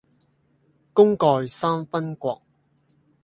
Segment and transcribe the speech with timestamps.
[0.93, 2.41] 功蓋三分國